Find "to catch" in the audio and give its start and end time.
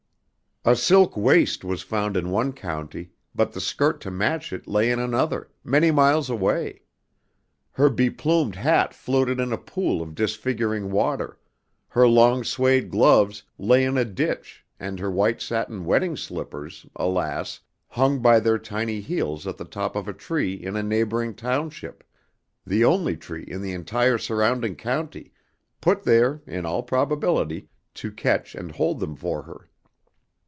27.95-28.53